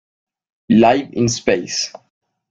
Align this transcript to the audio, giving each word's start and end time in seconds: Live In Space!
Live 0.71 1.09
In 1.13 1.27
Space! 1.29 1.93